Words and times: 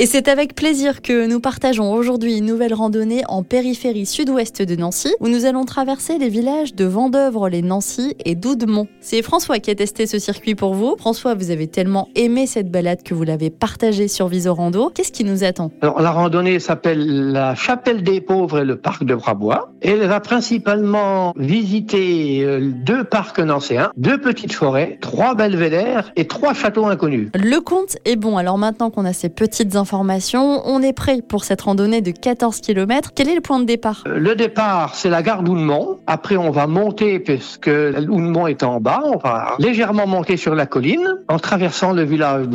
Et 0.00 0.06
c'est 0.06 0.28
avec 0.28 0.54
plaisir 0.54 1.02
que 1.02 1.26
nous 1.26 1.40
partageons 1.40 1.92
aujourd'hui 1.92 2.38
une 2.38 2.46
nouvelle 2.46 2.72
randonnée 2.72 3.24
en 3.26 3.42
périphérie 3.42 4.06
sud-ouest 4.06 4.62
de 4.62 4.76
Nancy, 4.76 5.12
où 5.18 5.26
nous 5.26 5.44
allons 5.44 5.64
traverser 5.64 6.18
les 6.18 6.28
villages 6.28 6.72
de 6.72 6.84
Vendeuvre-les-Nancy 6.84 8.14
et 8.24 8.36
d'Oudemont. 8.36 8.86
C'est 9.00 9.22
François 9.22 9.58
qui 9.58 9.72
a 9.72 9.74
testé 9.74 10.06
ce 10.06 10.20
circuit 10.20 10.54
pour 10.54 10.74
vous. 10.74 10.94
François, 10.98 11.34
vous 11.34 11.50
avez 11.50 11.66
tellement 11.66 12.06
aimé 12.14 12.46
cette 12.46 12.70
balade 12.70 13.02
que 13.02 13.12
vous 13.12 13.24
l'avez 13.24 13.50
partagée 13.50 14.06
sur 14.06 14.28
Visorando. 14.28 14.92
Qu'est-ce 14.94 15.10
qui 15.10 15.24
nous 15.24 15.42
attend? 15.42 15.72
Alors, 15.82 16.00
la 16.00 16.12
randonnée 16.12 16.60
s'appelle 16.60 17.32
la 17.32 17.56
Chapelle 17.56 18.04
des 18.04 18.20
Pauvres 18.20 18.60
et 18.60 18.64
le 18.64 18.76
parc 18.76 19.02
de 19.02 19.16
Brabois. 19.16 19.72
Elle 19.80 20.06
va 20.06 20.20
principalement 20.20 21.32
visiter 21.36 22.42
euh, 22.44 22.72
deux 22.72 23.04
parcs 23.04 23.38
nancéens, 23.38 23.92
deux 23.96 24.18
petites 24.18 24.52
forêts, 24.52 24.98
trois 25.00 25.34
belvédères 25.34 26.10
et 26.16 26.26
trois 26.26 26.54
châteaux 26.54 26.86
inconnus. 26.86 27.30
Le 27.34 27.60
compte 27.60 27.96
est 28.04 28.16
bon. 28.16 28.36
Alors 28.36 28.58
maintenant 28.58 28.90
qu'on 28.90 29.04
a 29.04 29.12
ces 29.12 29.28
petites 29.28 29.76
informations, 29.76 30.62
on 30.66 30.82
est 30.82 30.92
prêt 30.92 31.22
pour 31.26 31.44
cette 31.44 31.62
randonnée 31.62 32.00
de 32.00 32.10
14 32.10 32.60
km. 32.60 33.10
Quel 33.14 33.28
est 33.28 33.34
le 33.34 33.40
point 33.40 33.60
de 33.60 33.64
départ? 33.64 34.04
Euh, 34.06 34.18
Le 34.18 34.34
départ, 34.34 34.94
c'est 34.94 35.10
la 35.10 35.22
gare 35.22 35.42
d'Ounemont. 35.42 35.98
Après, 36.06 36.36
on 36.36 36.50
va 36.50 36.66
monter 36.66 37.18
puisque 37.20 37.68
Ounemont 37.68 38.46
est 38.46 38.62
en 38.62 38.80
bas. 38.80 39.00
On 39.04 39.18
va 39.18 39.54
légèrement 39.58 40.06
monter 40.06 40.36
sur 40.36 40.54
la 40.54 40.66
colline. 40.66 41.16
En 41.28 41.38
traversant 41.38 41.92
le 41.92 42.02
village 42.02 42.48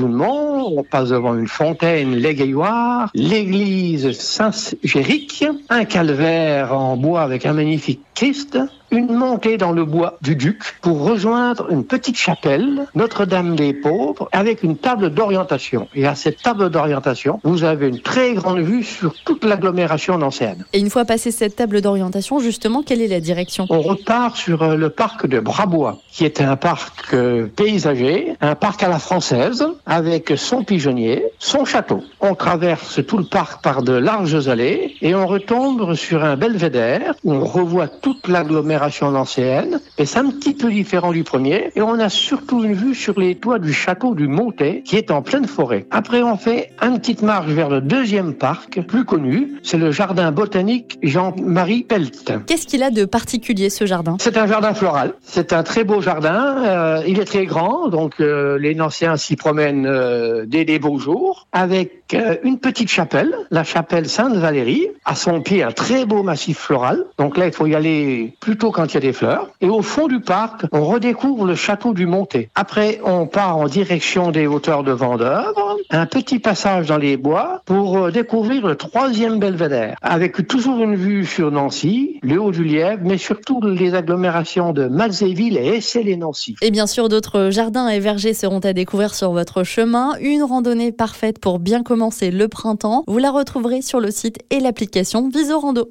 on 0.67 0.83
passe 0.83 1.09
devant 1.09 1.35
une 1.35 1.47
fontaine 1.47 2.15
l'égayoir, 2.15 3.09
l'église 3.13 4.11
Saint-Géric, 4.11 5.45
un 5.69 5.85
calvaire 5.85 6.73
en 6.77 6.97
bois 6.97 7.21
avec 7.21 7.45
un 7.45 7.53
magnifique 7.53 8.01
Christ, 8.15 8.57
une 8.93 9.13
montée 9.13 9.57
dans 9.57 9.71
le 9.71 9.85
bois 9.85 10.17
du 10.21 10.35
Duc 10.35 10.75
pour 10.81 11.03
rejoindre 11.03 11.71
une 11.71 11.83
petite 11.83 12.15
chapelle, 12.15 12.85
Notre-Dame 12.93 13.55
des 13.55 13.73
Pauvres, 13.73 14.29
avec 14.31 14.61
une 14.61 14.77
table 14.77 15.09
d'orientation. 15.09 15.87
Et 15.95 16.05
à 16.05 16.13
cette 16.13 16.41
table 16.41 16.69
d'orientation, 16.69 17.39
vous 17.43 17.63
avez 17.63 17.87
une 17.87 18.01
très 18.01 18.33
grande 18.33 18.59
vue 18.59 18.83
sur 18.83 19.15
toute 19.25 19.43
l'agglomération 19.43 20.17
nancéenne. 20.17 20.65
Et 20.73 20.79
une 20.79 20.91
fois 20.91 21.05
passé 21.05 21.31
cette 21.31 21.55
table 21.55 21.81
d'orientation, 21.81 22.39
justement, 22.39 22.83
quelle 22.83 23.01
est 23.01 23.07
la 23.07 23.19
direction? 23.19 23.65
On 23.69 23.81
repart 23.81 24.37
sur 24.37 24.61
euh, 24.61 24.75
le 24.75 24.89
parc 24.89 25.25
de 25.25 25.39
Brabois, 25.39 25.99
qui 26.11 26.23
est 26.23 26.39
un 26.39 26.55
parc 26.55 27.13
euh, 27.13 27.47
paysager, 27.47 28.33
un 28.41 28.53
parc 28.53 28.83
à 28.83 28.89
la 28.89 28.99
française, 28.99 29.65
avec 29.87 30.33
son 30.35 30.63
pigeonnier, 30.63 31.25
son 31.39 31.65
château. 31.65 32.03
On 32.21 32.35
traverse 32.35 33.03
tout 33.07 33.17
le 33.17 33.25
parc 33.25 33.63
par 33.63 33.81
de 33.81 33.93
larges 33.93 34.47
allées 34.47 34.95
et 35.01 35.15
on 35.15 35.25
retombe 35.25 35.95
sur 35.95 36.23
un 36.23 36.35
belvédère 36.35 37.15
où 37.23 37.33
on 37.33 37.43
revoit 37.43 37.87
toute 37.87 38.27
l'agglomération 38.27 38.82
nancéenne. 39.11 39.79
Et 39.97 40.05
c'est 40.05 40.19
un 40.19 40.29
petit 40.29 40.53
peu 40.53 40.71
différent 40.71 41.11
du 41.11 41.23
premier. 41.23 41.71
Et 41.75 41.81
on 41.81 41.99
a 41.99 42.09
surtout 42.09 42.63
une 42.63 42.73
vue 42.73 42.95
sur 42.95 43.19
les 43.19 43.35
toits 43.35 43.59
du 43.59 43.73
château 43.73 44.15
du 44.15 44.27
Montet, 44.27 44.81
qui 44.85 44.97
est 44.97 45.11
en 45.11 45.21
pleine 45.21 45.45
forêt. 45.45 45.85
Après, 45.91 46.21
on 46.21 46.37
fait 46.37 46.71
une 46.81 46.99
petite 46.99 47.21
marche 47.21 47.47
vers 47.47 47.69
le 47.69 47.81
deuxième 47.81 48.33
parc, 48.33 48.81
plus 48.81 49.05
connu. 49.05 49.55
C'est 49.63 49.77
le 49.77 49.91
jardin 49.91 50.31
botanique 50.31 50.97
Jean-Marie 51.01 51.83
Pelt. 51.83 52.33
Qu'est-ce 52.47 52.67
qu'il 52.67 52.83
a 52.83 52.91
de 52.91 53.05
particulier 53.05 53.69
ce 53.69 53.85
jardin? 53.85 54.17
C'est 54.19 54.37
un 54.37 54.47
jardin 54.47 54.73
floral. 54.73 55.13
C'est 55.21 55.53
un 55.53 55.63
très 55.63 55.83
beau 55.83 56.01
jardin. 56.01 56.57
Euh, 56.65 57.03
il 57.07 57.19
est 57.19 57.25
très 57.25 57.45
grand, 57.45 57.87
donc 57.89 58.19
euh, 58.19 58.57
les 58.57 58.75
Nancéens 58.75 59.17
s'y 59.17 59.35
promènent 59.35 59.85
euh, 59.85 60.45
dès 60.47 60.63
les 60.63 60.79
beaux 60.79 60.99
jours. 60.99 61.47
Avec 61.51 62.01
une 62.43 62.59
petite 62.59 62.89
chapelle, 62.89 63.33
la 63.49 63.63
chapelle 63.63 64.07
Sainte-Valérie. 64.07 64.87
À 65.03 65.15
son 65.15 65.41
pied, 65.41 65.63
un 65.63 65.71
très 65.71 66.05
beau 66.05 66.21
massif 66.21 66.59
floral. 66.59 67.05
Donc 67.17 67.37
là, 67.37 67.47
il 67.47 67.51
faut 67.51 67.65
y 67.65 67.73
aller 67.73 68.35
plutôt 68.39 68.71
quand 68.73 68.91
il 68.91 68.95
y 68.95 68.97
a 68.97 69.01
des 69.01 69.13
fleurs. 69.13 69.49
Et 69.61 69.69
au 69.69 69.81
fond 69.81 70.07
du 70.07 70.19
parc, 70.19 70.65
on 70.71 70.83
redécouvre 70.83 71.45
le 71.45 71.55
château 71.55 71.93
du 71.93 72.05
Montet. 72.05 72.49
Après, 72.55 72.99
on 73.05 73.27
part 73.27 73.57
en 73.57 73.67
direction 73.67 74.31
des 74.31 74.47
hauteurs 74.47 74.83
de 74.83 74.91
Vendeuvre. 74.91 75.77
Un 75.89 76.05
petit 76.05 76.39
passage 76.39 76.87
dans 76.87 76.97
les 76.97 77.17
bois 77.17 77.61
pour 77.65 77.97
euh, 77.97 78.11
découvrir 78.11 78.67
le 78.67 78.75
troisième 78.75 79.39
belvédère. 79.39 79.95
Avec 80.01 80.47
toujours 80.47 80.83
une 80.83 80.95
vue 80.95 81.25
sur 81.25 81.51
Nancy, 81.51 82.19
le 82.23 82.41
haut 82.41 82.51
du 82.51 82.63
Lièvre, 82.63 83.01
mais 83.03 83.17
surtout 83.17 83.61
les 83.61 83.93
agglomérations 83.93 84.73
de 84.73 84.87
Malzéville 84.87 85.57
et 85.57 85.77
Essel-et-Nancy. 85.77 86.55
Et 86.61 86.71
bien 86.71 86.87
sûr, 86.87 87.09
d'autres 87.09 87.49
jardins 87.51 87.87
et 87.89 87.99
vergers 87.99 88.33
seront 88.33 88.59
à 88.59 88.73
découvrir 88.73 89.13
sur 89.13 89.31
votre 89.31 89.63
chemin. 89.63 90.13
Une 90.19 90.43
randonnée 90.43 90.91
parfaite 90.91 91.39
pour 91.39 91.59
bien 91.59 91.83
commencer 91.83 92.31
le 92.31 92.47
printemps. 92.47 93.03
Vous 93.07 93.19
la 93.19 93.31
retrouverez 93.31 93.81
sur 93.81 93.99
le 93.99 94.11
site 94.11 94.39
et 94.49 94.59
l'application 94.59 95.29
Visorando. 95.29 95.89